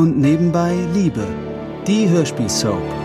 [0.00, 1.26] Und nebenbei Liebe,
[1.86, 2.99] die Hörspielsoap.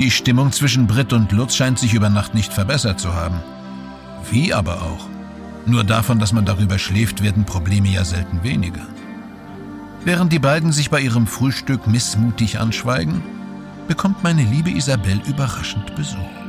[0.00, 3.38] Die Stimmung zwischen Britt und Lutz scheint sich über Nacht nicht verbessert zu haben.
[4.30, 5.06] Wie aber auch?
[5.66, 8.86] Nur davon, dass man darüber schläft, werden Probleme ja selten weniger.
[10.02, 13.20] Während die beiden sich bei ihrem Frühstück missmutig anschweigen,
[13.88, 16.39] bekommt meine liebe Isabel überraschend Besuch.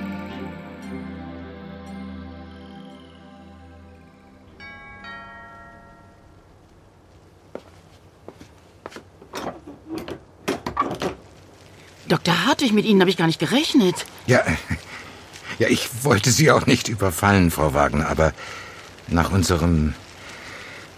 [12.62, 14.06] Hartwig, mit Ihnen habe ich gar nicht gerechnet.
[14.28, 14.44] Ja,
[15.60, 18.34] ja, ich wollte Sie auch nicht überfallen, Frau Wagner, aber
[19.08, 19.96] nach unserem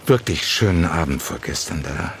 [0.06, 2.12] wirklich schönen Abend vorgestern, da.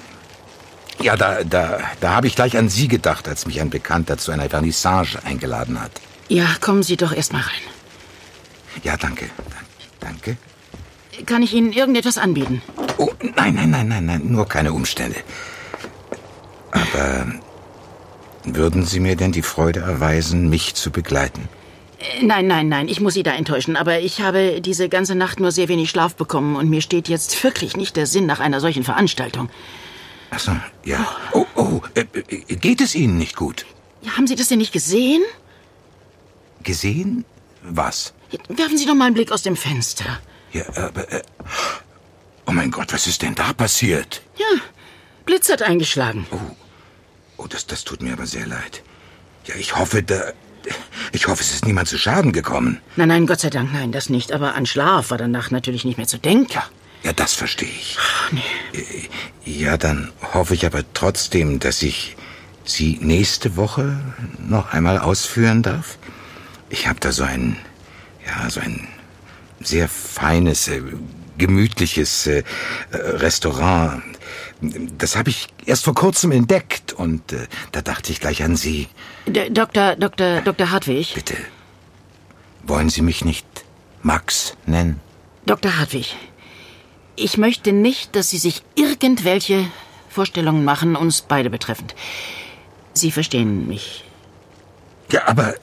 [1.02, 4.32] Ja, da, da, da habe ich gleich an Sie gedacht, als mich ein Bekannter zu
[4.32, 5.92] einer Vernissage eingeladen hat.
[6.28, 7.64] Ja, kommen Sie doch erst mal rein.
[8.82, 9.28] Ja, danke.
[10.00, 10.38] Danke.
[11.26, 12.62] Kann ich Ihnen irgendetwas anbieten?
[12.96, 15.16] Oh, nein, nein, nein, nein, nein, nur keine Umstände.
[16.70, 17.26] Aber
[18.44, 21.48] würden Sie mir denn die Freude erweisen, mich zu begleiten?
[21.98, 23.76] Äh, Nein, nein, nein, ich muss Sie da enttäuschen.
[23.76, 27.42] Aber ich habe diese ganze Nacht nur sehr wenig Schlaf bekommen und mir steht jetzt
[27.44, 29.48] wirklich nicht der Sinn nach einer solchen Veranstaltung.
[30.30, 30.52] Ach so,
[30.84, 31.06] ja.
[31.32, 33.66] Oh, oh, äh, äh, geht es Ihnen nicht gut?
[34.02, 35.22] Ja, haben Sie das denn nicht gesehen?
[36.62, 37.24] Gesehen?
[37.62, 38.12] Was?
[38.48, 40.20] Werfen Sie doch mal einen Blick aus dem Fenster.
[40.52, 41.10] Ja, aber.
[41.12, 41.22] Äh,
[42.46, 44.22] oh mein Gott, was ist denn da passiert?
[44.36, 44.60] Ja,
[45.24, 46.26] Blitz hat eingeschlagen.
[46.30, 46.36] Oh,
[47.46, 48.82] das, das tut mir aber sehr leid.
[49.46, 50.32] Ja, ich hoffe, da.
[51.12, 52.80] Ich hoffe, es ist niemand zu Schaden gekommen.
[52.96, 54.32] Nein, nein, Gott sei Dank, nein, das nicht.
[54.32, 56.58] Aber an Schlaf war danach natürlich nicht mehr zu denken.
[57.02, 57.98] Ja, das verstehe ich.
[58.72, 59.08] Äh,
[59.44, 62.16] Ja, dann hoffe ich aber trotzdem, dass ich
[62.64, 64.00] Sie nächste Woche
[64.38, 65.98] noch einmal ausführen darf.
[66.70, 67.58] Ich habe da so ein,
[68.26, 68.88] ja, so ein
[69.60, 70.80] sehr feines, äh,
[71.38, 72.42] gemütliches äh,
[72.92, 74.02] Restaurant.
[74.98, 78.88] Das habe ich erst vor kurzem entdeckt und äh, da dachte ich gleich an Sie.
[79.26, 79.96] D Dr.
[79.96, 80.40] Dr.
[80.42, 80.70] Dr.
[80.70, 81.14] Hartwig.
[81.14, 81.36] Bitte.
[82.62, 83.46] Wollen Sie mich nicht
[84.02, 85.00] Max nennen?
[85.46, 85.78] Dr.
[85.78, 86.16] Hartwig,
[87.16, 89.66] ich möchte nicht, dass Sie sich irgendwelche
[90.08, 91.94] Vorstellungen machen, uns beide betreffend.
[92.94, 94.04] Sie verstehen mich.
[95.10, 95.54] Ja, aber,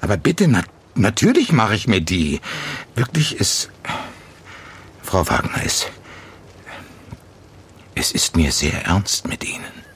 [0.00, 0.62] aber bitte, na,
[0.94, 2.40] natürlich mache ich mir die.
[2.94, 3.70] Wirklich ist.
[5.10, 5.88] Frau Wagner, es.
[7.96, 9.89] Es ist mir sehr ernst mit Ihnen.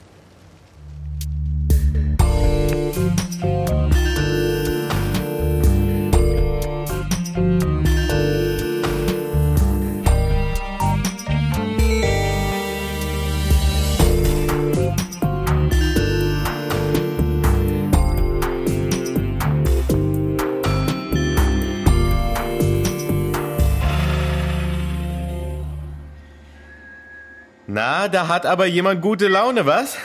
[28.11, 29.97] Da hat aber jemand gute Laune, was?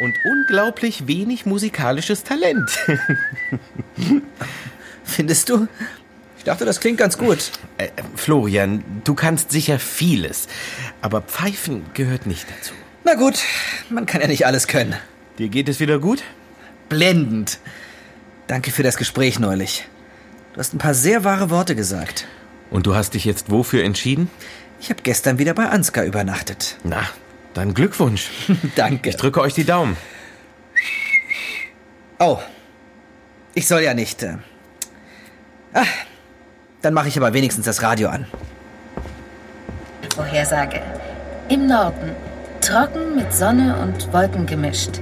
[0.00, 2.70] Und unglaublich wenig musikalisches Talent.
[5.04, 5.68] Findest du?
[6.38, 7.50] Ich dachte, das klingt ganz gut.
[7.76, 10.48] Äh, Florian, du kannst sicher vieles,
[11.02, 12.72] aber Pfeifen gehört nicht dazu.
[13.04, 13.38] Na gut,
[13.90, 14.94] man kann ja nicht alles können.
[15.38, 16.22] Dir geht es wieder gut?
[16.88, 17.58] Blendend.
[18.46, 19.86] Danke für das Gespräch neulich.
[20.54, 22.26] Du hast ein paar sehr wahre Worte gesagt.
[22.70, 24.30] Und du hast dich jetzt wofür entschieden?
[24.80, 26.76] Ich habe gestern wieder bei Ansgar übernachtet.
[26.84, 27.02] Na,
[27.54, 28.30] dann Glückwunsch.
[28.76, 29.10] Danke.
[29.10, 29.96] Ich drücke euch die Daumen.
[32.18, 32.38] Oh,
[33.54, 34.22] ich soll ja nicht.
[34.22, 34.36] Äh.
[35.74, 35.84] Ah,
[36.82, 38.26] dann mache ich aber wenigstens das Radio an.
[40.14, 40.80] Vorhersage.
[41.48, 42.10] Im Norden.
[42.60, 45.00] Trocken mit Sonne und Wolken gemischt.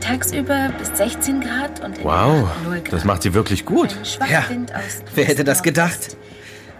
[0.00, 2.92] Tagsüber bis 16 Grad und in Wow, der Nacht 0 Grad.
[2.92, 3.96] das macht sie wirklich gut.
[4.30, 6.16] Ja, Wind aus wer hätte das gedacht?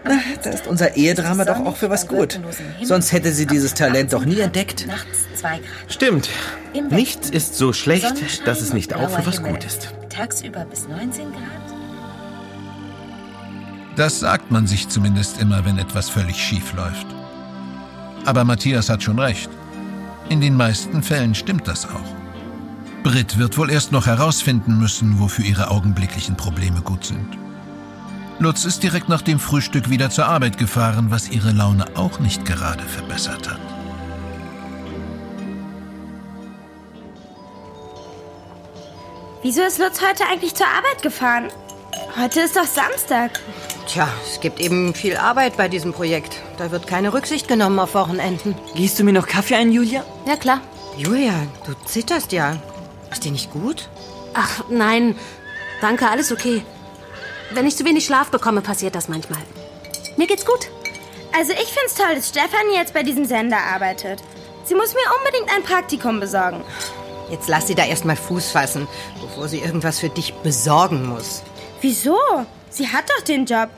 [0.03, 2.39] Na, da ist unser Ehedrama doch auch für was gut.
[2.83, 4.87] Sonst hätte sie dieses Talent doch nie entdeckt.
[4.87, 5.61] Nachts 2 Grad.
[5.87, 6.29] Stimmt.
[6.89, 9.93] Nichts ist so schlecht, dass es nicht auch für was gut ist.
[10.09, 11.41] Tagsüber bis 19 Grad.
[13.95, 17.07] Das sagt man sich zumindest immer, wenn etwas völlig schief läuft.
[18.25, 19.49] Aber Matthias hat schon recht.
[20.29, 22.15] In den meisten Fällen stimmt das auch.
[23.03, 27.37] Britt wird wohl erst noch herausfinden müssen, wofür ihre augenblicklichen Probleme gut sind.
[28.41, 32.45] Lutz ist direkt nach dem Frühstück wieder zur Arbeit gefahren, was ihre Laune auch nicht
[32.45, 33.59] gerade verbessert hat.
[39.41, 41.49] Wieso ist Lutz heute eigentlich zur Arbeit gefahren?
[42.17, 43.41] Heute ist doch Samstag.
[43.87, 46.37] Tja, es gibt eben viel Arbeit bei diesem Projekt.
[46.57, 48.55] Da wird keine Rücksicht genommen auf Wochenenden.
[48.75, 50.05] Gießt du mir noch Kaffee ein, Julia?
[50.25, 50.61] Ja, klar.
[50.97, 51.33] Julia,
[51.65, 52.57] du zitterst ja.
[53.11, 53.89] Ist dir nicht gut?
[54.33, 55.15] Ach, nein.
[55.81, 56.63] Danke, alles okay.
[57.51, 59.41] Wenn ich zu wenig Schlaf bekomme, passiert das manchmal.
[60.17, 60.69] Mir geht's gut.
[61.35, 64.19] Also ich find's toll, dass Stefanie jetzt bei diesem Sender arbeitet.
[64.65, 66.63] Sie muss mir unbedingt ein Praktikum besorgen.
[67.31, 68.87] Jetzt lass sie da erstmal Fuß fassen,
[69.21, 71.43] bevor sie irgendwas für dich besorgen muss.
[71.81, 72.17] Wieso?
[72.69, 73.69] Sie hat doch den Job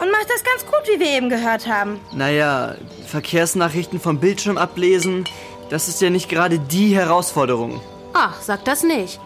[0.00, 2.00] und macht das ganz gut, wie wir eben gehört haben.
[2.12, 2.74] Naja,
[3.06, 5.24] Verkehrsnachrichten vom Bildschirm ablesen,
[5.70, 7.80] das ist ja nicht gerade die Herausforderung.
[8.12, 9.20] Ach, sag das nicht.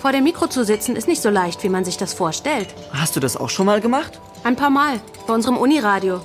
[0.00, 2.68] Vor dem Mikro zu sitzen ist nicht so leicht, wie man sich das vorstellt.
[2.92, 4.18] Hast du das auch schon mal gemacht?
[4.44, 4.98] Ein paar Mal.
[5.26, 6.20] Bei unserem Uniradio.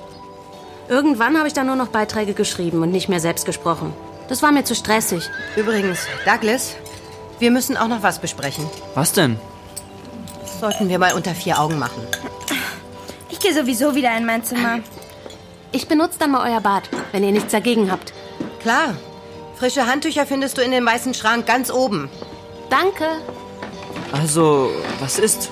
[0.88, 3.92] Irgendwann habe ich dann nur noch Beiträge geschrieben und nicht mehr selbst gesprochen.
[4.28, 5.28] Das war mir zu stressig.
[5.56, 6.74] Übrigens, Douglas,
[7.38, 8.66] wir müssen auch noch was besprechen.
[8.94, 9.38] Was denn?
[10.40, 12.00] Das sollten wir mal unter vier Augen machen.
[13.28, 14.78] Ich gehe sowieso wieder in mein Zimmer.
[15.70, 18.14] Ich benutze dann mal euer Bad, wenn ihr nichts dagegen habt.
[18.60, 18.94] Klar.
[19.56, 22.08] Frische Handtücher findest du in dem weißen Schrank ganz oben.
[22.70, 23.04] Danke.
[24.12, 24.70] Also,
[25.00, 25.50] was ist?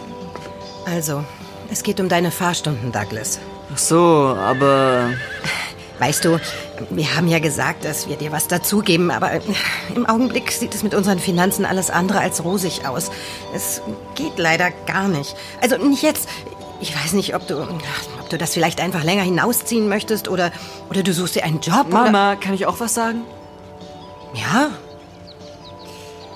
[0.87, 1.25] Also,
[1.71, 3.39] es geht um deine Fahrstunden, Douglas.
[3.73, 5.11] Ach so, aber
[5.99, 6.41] Weißt du,
[6.91, 9.31] wir haben ja gesagt, dass wir dir was dazugeben, aber
[9.95, 13.11] im Augenblick sieht es mit unseren Finanzen alles andere als rosig aus.
[13.55, 13.81] Es
[14.17, 15.37] geht leider gar nicht.
[15.61, 16.29] Also nicht jetzt.
[16.81, 20.51] Ich weiß nicht, ob du, ob du das vielleicht einfach länger hinausziehen möchtest oder,
[20.91, 21.87] oder du suchst dir einen Job.
[21.87, 23.23] Oder, Mama, kann ich auch was sagen?
[24.35, 24.71] ja?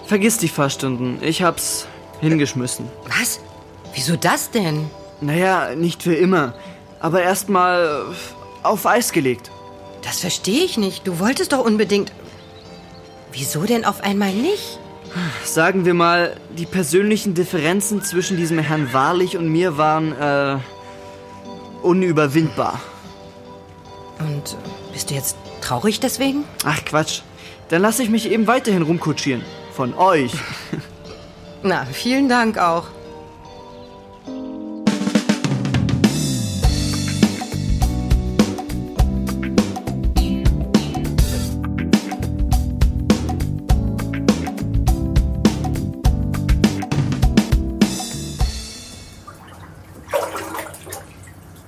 [0.06, 1.18] Vergiss die Fahrstunden.
[1.20, 1.86] Ich hab's
[2.20, 2.86] hingeschmissen.
[3.06, 3.40] Was?
[3.94, 4.90] Wieso das denn?
[5.20, 6.54] Naja, nicht für immer.
[7.00, 8.04] Aber erstmal
[8.62, 9.50] auf Eis gelegt.
[10.02, 11.06] Das verstehe ich nicht.
[11.06, 12.12] Du wolltest doch unbedingt.
[13.32, 14.78] Wieso denn auf einmal nicht?
[15.44, 20.58] Sagen wir mal, die persönlichen Differenzen zwischen diesem Herrn Wahrlich und mir waren, äh,
[21.82, 22.80] unüberwindbar.
[24.18, 26.44] Und äh, bist du jetzt traurig deswegen?
[26.64, 27.22] Ach Quatsch.
[27.68, 29.42] Dann lasse ich mich eben weiterhin rumkutschieren.
[29.74, 30.32] Von euch.
[31.62, 32.84] Na, vielen Dank auch.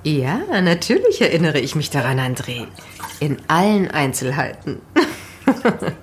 [0.03, 2.67] Ja, natürlich erinnere ich mich daran, André.
[3.19, 4.81] In allen Einzelheiten.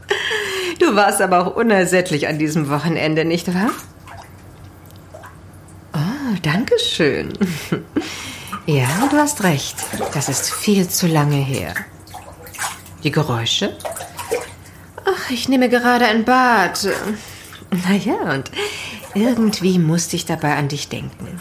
[0.88, 3.70] Du warst aber auch unersättlich an diesem Wochenende, nicht wahr?
[5.92, 7.32] Oh, danke schön.
[8.66, 9.76] Ja, du hast recht.
[10.12, 11.72] Das ist viel zu lange her.
[13.02, 13.74] Die Geräusche?
[15.06, 16.86] Ach, ich nehme gerade ein Bad.
[17.88, 18.50] Naja, und
[19.14, 21.40] irgendwie musste ich dabei an dich denken.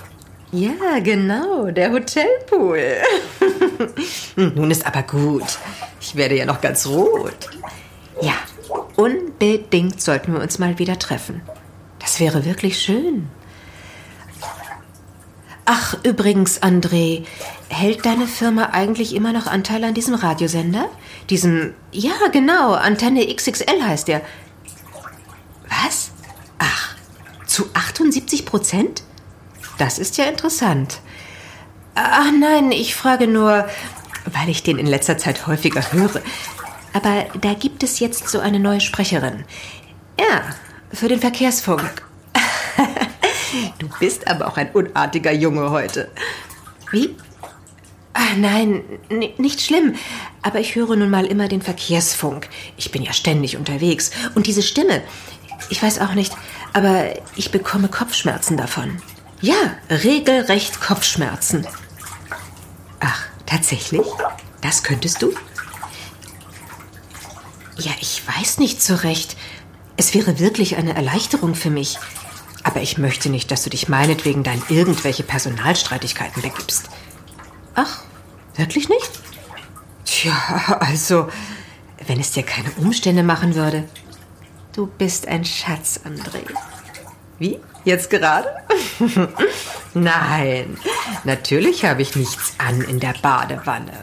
[0.54, 2.96] Ja, genau, der Hotelpool.
[4.38, 5.58] Nun ist aber gut.
[6.00, 7.50] Ich werde ja noch ganz rot.
[8.98, 11.42] Unbedingt sollten wir uns mal wieder treffen.
[12.00, 13.30] Das wäre wirklich schön.
[15.66, 17.26] Ach, übrigens, André,
[17.70, 20.90] hält deine Firma eigentlich immer noch Anteil an diesem Radiosender?
[21.30, 24.22] Diesem, ja, genau, Antenne XXL heißt der.
[25.70, 26.12] Was?
[26.58, 26.96] Ach,
[27.46, 29.04] zu 78 Prozent?
[29.78, 31.02] Das ist ja interessant.
[31.94, 33.68] Ach nein, ich frage nur,
[34.26, 36.22] weil ich den in letzter Zeit häufiger höre.
[36.94, 39.44] Aber da gibt es jetzt so eine neue Sprecherin.
[40.20, 40.42] Ja,
[40.92, 42.04] für den Verkehrsfunk.
[43.80, 46.12] Du bist aber auch ein unartiger Junge heute.
[46.92, 47.16] Wie?
[48.14, 48.84] Ah, nein,
[49.38, 49.96] nicht schlimm.
[50.42, 52.50] Aber ich höre nun mal immer den Verkehrsfunk.
[52.76, 54.12] Ich bin ja ständig unterwegs.
[54.36, 55.02] Und diese Stimme,
[55.70, 56.34] ich weiß auch nicht,
[56.74, 59.02] aber ich bekomme Kopfschmerzen davon.
[59.42, 61.68] Ja, regelrecht Kopfschmerzen.
[63.00, 64.06] Ach, tatsächlich?
[64.62, 65.34] Das könntest du?
[67.78, 69.38] Ja, ich weiß nicht so recht.
[69.98, 71.98] Es wäre wirklich eine Erleichterung für mich.
[72.64, 76.90] Aber ich möchte nicht, dass du dich meinetwegen dann irgendwelche Personalstreitigkeiten begibst.
[77.76, 78.04] Ach,
[78.56, 79.12] wirklich nicht?
[80.06, 81.30] Tja, also,
[82.06, 83.84] wenn es dir keine Umstände machen würde.
[84.74, 86.42] Du bist ein Schatz, André.
[87.40, 87.60] Wie?
[87.86, 88.50] Jetzt gerade?
[89.94, 90.78] Nein,
[91.24, 93.94] natürlich habe ich nichts an in der Badewanne.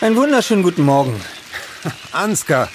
[0.00, 1.20] Einen wunderschönen guten Morgen.
[2.12, 2.68] Ansgar.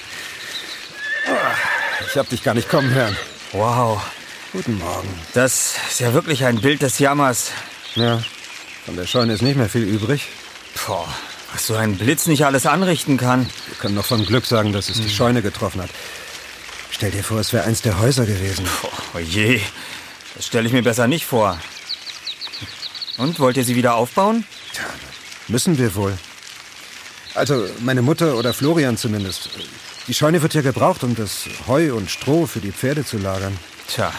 [2.07, 3.15] Ich hab dich gar nicht kommen hören.
[3.51, 4.01] Wow,
[4.51, 5.07] Guten Morgen.
[5.33, 7.51] das ist ja wirklich ein Bild des Jammers.
[7.95, 8.21] Ja,
[8.85, 10.27] von der Scheune ist nicht mehr viel übrig.
[10.85, 11.07] Boah,
[11.53, 13.49] was so ein Blitz nicht alles anrichten kann.
[13.67, 15.89] Wir können noch von Glück sagen, dass es die Scheune getroffen hat.
[16.91, 18.65] Stell dir vor, es wäre eins der Häuser gewesen.
[19.13, 19.59] Oh je,
[20.35, 21.59] das stelle ich mir besser nicht vor.
[23.17, 24.45] Und, wollt ihr sie wieder aufbauen?
[25.47, 26.17] Müssen wir wohl.
[27.33, 29.49] Also, meine Mutter oder Florian zumindest.
[30.07, 33.57] Die Scheune wird ja gebraucht, um das Heu und Stroh für die Pferde zu lagern.
[33.87, 34.11] Tja,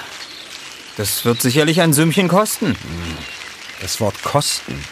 [0.96, 2.76] das wird sicherlich ein Sümmchen kosten.
[3.80, 4.82] Das Wort kosten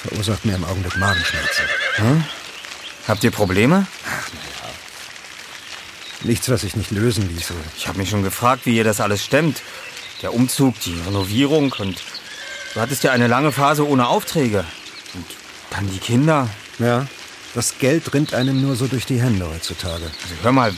[0.00, 1.64] verursacht mir im Augenblick Magenschmerzen.
[1.96, 2.24] Hm?
[3.06, 3.86] Habt ihr Probleme?
[6.22, 7.54] Nichts, was sich nicht lösen ließe.
[7.76, 9.62] Ich habe mich schon gefragt, wie ihr das alles stemmt.
[10.22, 12.02] Der Umzug, die Renovierung und
[12.74, 14.64] du hattest ja eine lange Phase ohne Aufträge.
[15.14, 15.26] Und
[15.70, 16.48] dann die Kinder.
[16.78, 17.06] Ja,
[17.54, 20.04] das Geld rinnt einem nur so durch die Hände heutzutage.
[20.04, 20.72] Also hör mal,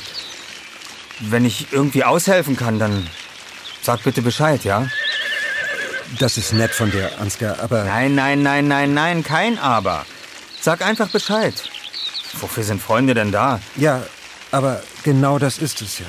[1.20, 3.08] wenn ich irgendwie aushelfen kann, dann
[3.82, 4.88] sag bitte Bescheid, ja?
[6.18, 7.84] Das ist nett von dir, Ansgar, aber...
[7.84, 10.04] Nein, nein, nein, nein, nein, kein Aber.
[10.60, 11.54] Sag einfach Bescheid.
[12.34, 13.60] Wofür sind Freunde denn da?
[13.76, 14.02] Ja,
[14.50, 16.06] aber genau das ist es ja.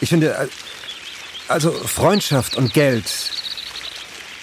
[0.00, 0.48] Ich finde,
[1.48, 3.06] also Freundschaft und Geld,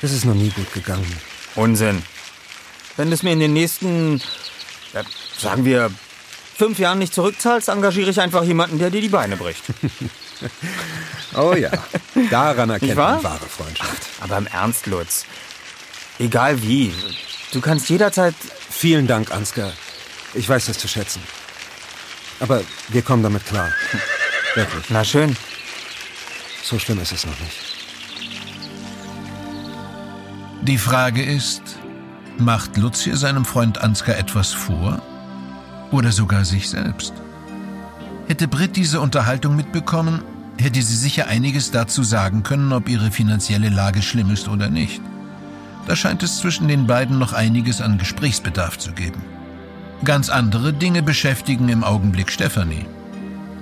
[0.05, 1.11] das ist noch nie gut gegangen.
[1.55, 2.03] Unsinn.
[2.95, 4.21] Wenn du es mir in den nächsten,
[4.93, 5.01] ja,
[5.35, 5.89] sagen wir,
[6.55, 9.63] fünf Jahren nicht zurückzahlst, engagiere ich einfach jemanden, der dir die Beine bricht.
[11.35, 11.71] oh ja,
[12.29, 14.03] daran erkennt man wahre Freundschaft.
[14.21, 15.25] Aber im Ernst, Lutz.
[16.19, 16.93] Egal wie,
[17.51, 18.35] du kannst jederzeit...
[18.69, 19.73] Vielen Dank, Ansgar.
[20.35, 21.23] Ich weiß das zu schätzen.
[22.39, 23.71] Aber wir kommen damit klar.
[24.53, 24.85] Wirklich.
[24.89, 25.35] Na schön.
[26.61, 27.74] So schlimm ist es noch nicht.
[30.67, 31.61] Die Frage ist,
[32.39, 34.99] macht Lutz hier seinem Freund Ansgar etwas vor?
[35.91, 37.13] Oder sogar sich selbst?
[38.27, 40.23] Hätte Britt diese Unterhaltung mitbekommen,
[40.57, 45.01] hätte sie sicher einiges dazu sagen können, ob ihre finanzielle Lage schlimm ist oder nicht.
[45.85, 49.21] Da scheint es zwischen den beiden noch einiges an Gesprächsbedarf zu geben.
[50.03, 52.87] Ganz andere Dinge beschäftigen im Augenblick Stefanie.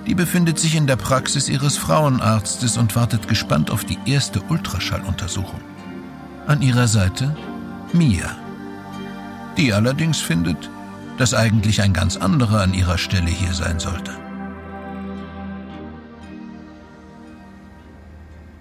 [0.06, 5.60] Die befindet sich in der Praxis ihres Frauenarztes und wartet gespannt auf die erste Ultraschalluntersuchung.
[6.46, 7.34] An ihrer Seite
[7.94, 8.36] Mia.
[9.56, 10.68] Die allerdings findet,
[11.16, 14.12] dass eigentlich ein ganz anderer an ihrer Stelle hier sein sollte.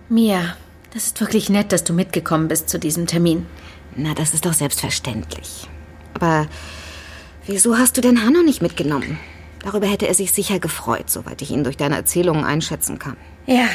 [0.07, 0.55] Mia,
[0.93, 3.47] das ist wirklich nett, dass du mitgekommen bist zu diesem Termin.
[3.97, 5.67] Na, das ist doch selbstverständlich.
[6.13, 6.47] Aber
[7.45, 9.19] wieso hast du denn Hanno nicht mitgenommen?
[9.59, 13.17] Darüber hätte er sich sicher gefreut, soweit ich ihn durch deine Erzählungen einschätzen kann.
[13.45, 13.67] Ja,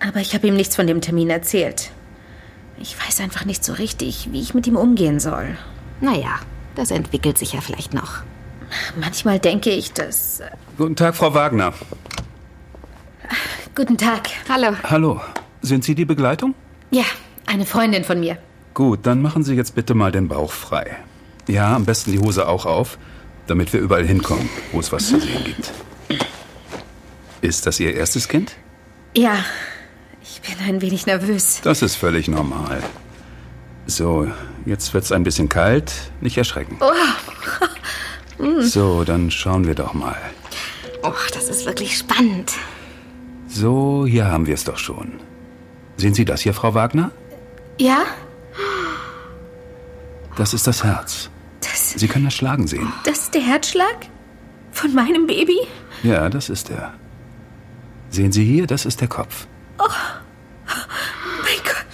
[0.00, 1.92] aber ich habe ihm nichts von dem Termin erzählt.
[2.82, 5.56] Ich weiß einfach nicht so richtig, wie ich mit ihm umgehen soll.
[6.00, 6.40] Naja,
[6.74, 8.22] das entwickelt sich ja vielleicht noch.
[8.98, 10.42] Manchmal denke ich, dass.
[10.76, 11.74] Guten Tag, Frau Wagner.
[13.76, 14.30] Guten Tag.
[14.48, 14.76] Hallo.
[14.82, 15.20] Hallo.
[15.60, 16.56] Sind Sie die Begleitung?
[16.90, 17.04] Ja,
[17.46, 18.36] eine Freundin von mir.
[18.74, 20.96] Gut, dann machen Sie jetzt bitte mal den Bauch frei.
[21.46, 22.98] Ja, am besten die Hose auch auf,
[23.46, 25.70] damit wir überall hinkommen, wo es was zu sehen gibt.
[27.42, 28.56] Ist das Ihr erstes Kind?
[29.16, 29.36] Ja,
[30.22, 31.60] ich bin ein wenig nervös.
[31.62, 32.82] Das ist völlig normal.
[33.86, 34.28] So,
[34.64, 35.92] jetzt wird's ein bisschen kalt.
[36.20, 36.78] Nicht erschrecken.
[36.80, 38.42] Oh.
[38.42, 38.62] mm.
[38.62, 40.16] So, dann schauen wir doch mal.
[41.02, 42.52] Oh, das ist wirklich spannend.
[43.48, 45.20] So, hier haben wir es doch schon.
[45.96, 47.10] Sehen Sie das hier, Frau Wagner?
[47.78, 48.04] Ja?
[50.36, 51.28] Das ist das Herz.
[51.60, 52.92] Das, Sie können das Schlagen sehen.
[53.04, 54.06] Das ist der Herzschlag?
[54.70, 55.58] Von meinem Baby?
[56.02, 56.94] Ja, das ist er.
[58.10, 59.46] Sehen Sie hier, das ist der Kopf.
[59.78, 59.84] Oh.
[60.66, 61.86] Mein Gott.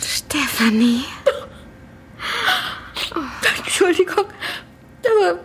[0.59, 1.05] Stefanie.
[3.15, 3.21] Oh.
[3.59, 4.25] Entschuldigung.
[5.07, 5.38] Aber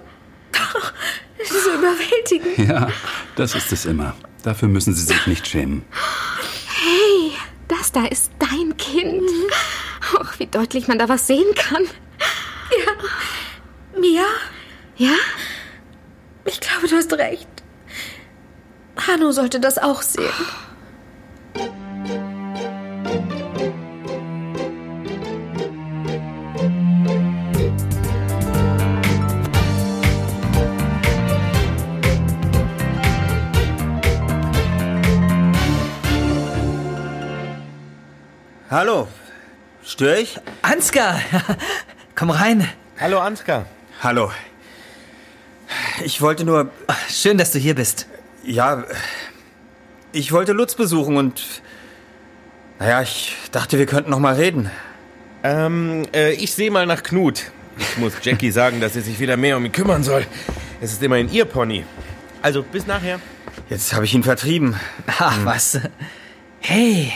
[1.38, 2.58] es ist so überwältigend.
[2.58, 2.90] Ja,
[3.36, 4.16] das ist es immer.
[4.42, 5.86] Dafür müssen Sie sich nicht schämen.
[6.82, 7.34] Hey,
[7.68, 9.30] das da ist dein Kind.
[10.20, 11.84] Ach, wie deutlich man da was sehen kann.
[11.84, 14.00] Ja.
[14.00, 14.26] Mia?
[14.96, 15.16] Ja?
[16.46, 17.48] Ich glaube, du hast recht.
[19.08, 20.34] Hanno sollte das auch sehen.
[38.74, 39.08] Hallo.
[39.86, 40.40] Störe ich?
[40.64, 41.20] Ansgar!
[42.16, 42.68] Komm rein.
[43.00, 43.68] Hallo, Ansgar.
[44.02, 44.32] Hallo.
[46.04, 46.72] Ich wollte nur.
[47.08, 48.08] Schön, dass du hier bist.
[48.44, 48.84] Ja.
[50.12, 51.62] Ich wollte Lutz besuchen und.
[52.80, 54.72] Naja, ich dachte, wir könnten noch mal reden.
[55.44, 57.52] Ähm, äh, ich sehe mal nach Knut.
[57.78, 60.26] Ich muss Jackie sagen, dass sie sich wieder mehr um ihn kümmern soll.
[60.82, 61.86] Es ist immerhin ihr Pony.
[62.42, 63.20] Also, bis nachher.
[63.70, 64.80] Jetzt habe ich ihn vertrieben.
[65.20, 65.46] Ach, hm.
[65.46, 65.80] was?
[66.60, 67.14] Hey,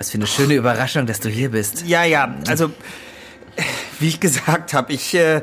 [0.00, 1.86] was für eine schöne Überraschung, dass du hier bist.
[1.86, 2.72] Ja, ja, also,
[4.00, 5.42] wie ich gesagt habe, ich, äh,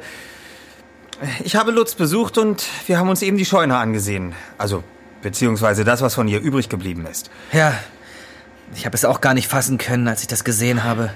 [1.43, 4.33] ich habe Lutz besucht und wir haben uns eben die Scheune angesehen.
[4.57, 4.83] Also,
[5.21, 7.29] Beziehungsweise das, was von ihr übrig geblieben ist.
[7.51, 7.73] Ja,
[8.75, 11.11] ich habe es auch gar nicht fassen können, als ich das gesehen habe.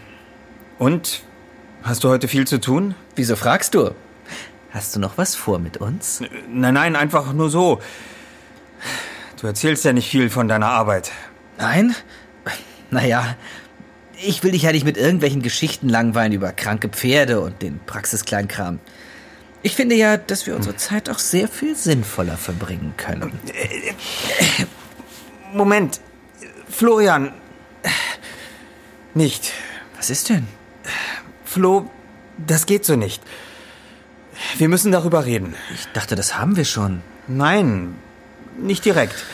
[0.77, 1.23] Und?
[1.83, 2.95] Hast du heute viel zu tun?
[3.15, 3.91] Wieso fragst du?
[4.71, 6.21] Hast du noch was vor mit uns?
[6.47, 7.81] Nein, nein, einfach nur so.
[9.39, 11.11] Du erzählst ja nicht viel von deiner Arbeit.
[11.57, 11.95] Nein?
[12.91, 13.35] Naja,
[14.21, 18.79] ich will dich ja nicht mit irgendwelchen Geschichten langweilen über kranke Pferde und den Praxiskleinkram.
[19.63, 23.31] Ich finde ja, dass wir unsere Zeit auch sehr viel sinnvoller verbringen können.
[25.53, 25.99] Moment.
[26.69, 27.33] Florian.
[29.13, 29.51] Nicht.
[29.97, 30.47] Was ist denn?
[31.45, 31.89] Flo,
[32.37, 33.21] das geht so nicht.
[34.57, 35.55] Wir müssen darüber reden.
[35.73, 37.01] Ich dachte, das haben wir schon.
[37.27, 37.95] Nein,
[38.57, 39.25] nicht direkt.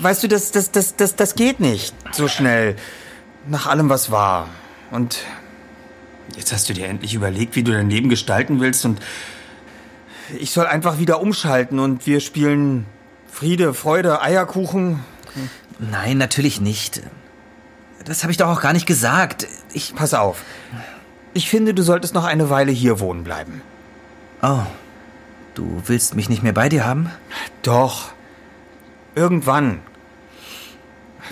[0.00, 2.76] Weißt du, das, das, das, das, das geht nicht so schnell.
[3.46, 4.48] Nach allem, was war.
[4.90, 5.18] Und
[6.36, 9.00] jetzt hast du dir endlich überlegt, wie du dein Leben gestalten willst und
[10.38, 12.86] ich soll einfach wieder umschalten und wir spielen
[13.30, 15.00] Friede, Freude, Eierkuchen.
[15.78, 17.02] Nein, natürlich nicht.
[18.04, 19.46] Das habe ich doch auch gar nicht gesagt.
[19.72, 19.94] Ich.
[19.94, 20.42] Pass auf.
[21.32, 23.60] Ich finde, du solltest noch eine Weile hier wohnen bleiben.
[24.42, 24.62] Oh.
[25.54, 27.10] Du willst mich nicht mehr bei dir haben?
[27.62, 28.13] Doch.
[29.14, 29.80] Irgendwann.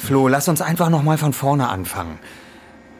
[0.00, 2.18] Flo, lass uns einfach noch mal von vorne anfangen.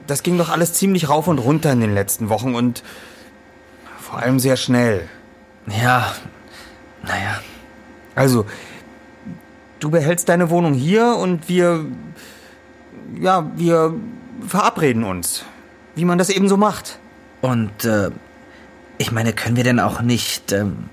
[0.06, 2.82] Das ging doch alles ziemlich rauf und runter in den letzten Wochen und
[3.98, 5.08] vor allem sehr schnell.
[5.66, 6.12] Ja.
[7.02, 7.40] Naja.
[8.14, 8.46] Also,
[9.80, 11.84] du behältst deine Wohnung hier und wir.
[13.18, 13.94] Ja, wir
[14.46, 15.44] verabreden uns.
[15.94, 16.98] Wie man das eben so macht.
[17.40, 18.10] Und, äh,
[18.98, 20.88] ich meine, können wir denn auch nicht, ähm, hm?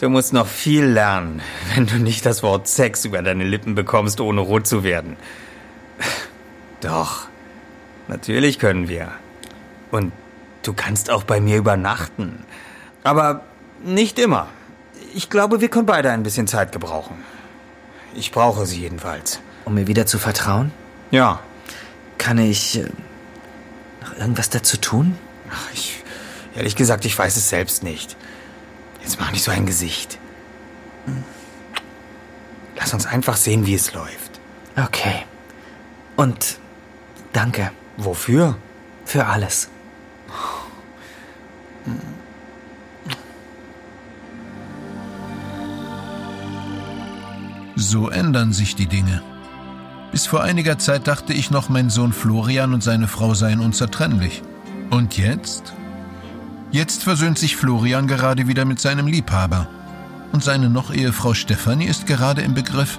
[0.00, 1.42] Du musst noch viel lernen,
[1.74, 5.16] wenn du nicht das Wort Sex über deine Lippen bekommst, ohne rot zu werden.
[6.80, 7.26] Doch,
[8.06, 9.10] natürlich können wir.
[9.90, 10.12] Und
[10.62, 12.44] du kannst auch bei mir übernachten.
[13.02, 13.42] Aber
[13.82, 14.48] nicht immer.
[15.14, 17.16] Ich glaube, wir können beide ein bisschen Zeit gebrauchen.
[18.14, 19.40] Ich brauche sie jedenfalls.
[19.64, 20.72] Um mir wieder zu vertrauen?
[21.10, 21.40] Ja.
[22.18, 22.88] Kann ich äh,
[24.02, 25.16] noch irgendwas dazu tun?
[25.50, 26.02] Ach, ich,
[26.54, 28.16] ehrlich gesagt, ich weiß es selbst nicht.
[29.08, 30.18] Jetzt mach nicht so ein Gesicht.
[32.76, 34.38] Lass uns einfach sehen, wie es läuft.
[34.76, 35.24] Okay.
[36.16, 36.58] Und
[37.32, 37.70] danke.
[37.96, 38.58] Wofür?
[39.06, 39.70] Für alles.
[47.76, 49.22] So ändern sich die Dinge.
[50.12, 54.42] Bis vor einiger Zeit dachte ich noch, mein Sohn Florian und seine Frau seien unzertrennlich.
[54.90, 55.72] Und jetzt?
[56.70, 59.66] Jetzt versöhnt sich Florian gerade wieder mit seinem Liebhaber.
[60.32, 62.98] Und seine Noch-Ehefrau Stefanie ist gerade im Begriff,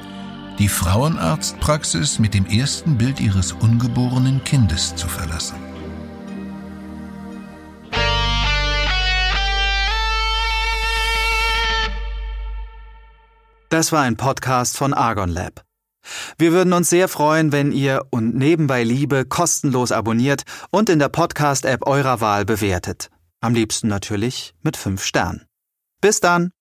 [0.58, 5.56] die Frauenarztpraxis mit dem ersten Bild ihres ungeborenen Kindes zu verlassen.
[13.70, 15.64] Das war ein Podcast von Argon Lab.
[16.40, 21.10] Wir würden uns sehr freuen, wenn ihr und nebenbei Liebe kostenlos abonniert und in der
[21.10, 23.12] Podcast-App eurer Wahl bewertet.
[23.42, 25.46] Am liebsten natürlich mit 5 Sternen.
[26.02, 26.52] Bis dann!